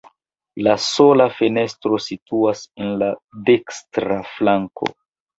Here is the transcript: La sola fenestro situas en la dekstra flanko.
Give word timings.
La 0.67 0.71
sola 0.83 1.25
fenestro 1.41 1.99
situas 2.05 2.63
en 2.85 2.89
la 3.01 3.09
dekstra 3.51 4.19
flanko. 4.31 4.89